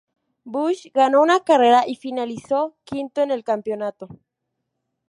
[0.45, 4.07] Busch ganó una carrera y finalizó quinto en el campeonato.